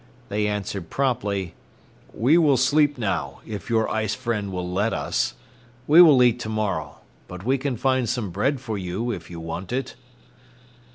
[0.29, 1.53] They answered promptly:—
[2.11, 5.35] "We will sleep now, if your ice friend will let us.
[5.85, 9.39] We will eat to morrow, but we can find some bread for you if you
[9.39, 9.93] want it."